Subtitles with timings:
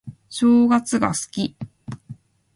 [0.29, 1.55] 正月が好き